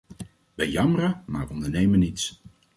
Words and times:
Wij 0.55 0.69
jammeren, 0.69 1.23
maar 1.25 1.49
ondernemen 1.49 1.99
niets. 1.99 2.41